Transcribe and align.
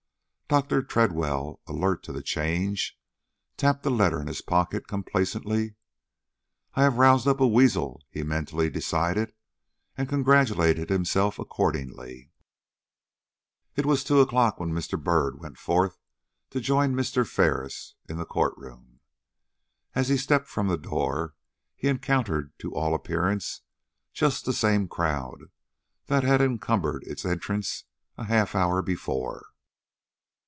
Dr. 0.53 0.83
Tredwell, 0.83 1.61
alert 1.65 2.03
to 2.03 2.11
the 2.11 2.21
change, 2.21 2.99
tapped 3.55 3.83
the 3.83 3.89
letter 3.89 4.19
in 4.19 4.27
his 4.27 4.41
pocket 4.41 4.85
complacently. 4.85 5.75
"I 6.73 6.83
have 6.83 6.97
roused 6.97 7.25
up 7.25 7.39
a 7.39 7.47
weasel," 7.47 8.03
he 8.09 8.21
mentally 8.23 8.69
decided, 8.69 9.31
and 9.97 10.09
congratulated 10.09 10.89
himself 10.89 11.39
accordingly. 11.39 12.31
It 13.77 13.85
was 13.85 14.03
two 14.03 14.19
o'clock 14.19 14.59
when 14.59 14.73
Mr. 14.73 15.01
Byrd 15.01 15.39
went 15.39 15.57
forth 15.57 15.97
to 16.49 16.59
join 16.59 16.95
Mr. 16.95 17.25
Ferris 17.25 17.95
in 18.09 18.17
the 18.17 18.25
court 18.25 18.53
room. 18.57 18.99
As 19.95 20.09
he 20.09 20.17
stepped 20.17 20.49
from 20.49 20.67
the 20.67 20.77
door, 20.77 21.33
he 21.77 21.87
encountered, 21.87 22.51
to 22.59 22.75
all 22.75 22.93
appearance, 22.93 23.61
just 24.11 24.43
the 24.43 24.51
same 24.51 24.89
crowd 24.89 25.45
that 26.07 26.25
had 26.25 26.41
encumbered 26.41 27.03
its 27.03 27.23
entrance 27.23 27.85
a 28.17 28.25
half 28.25 28.53
hour 28.53 28.81
before. 28.81 29.45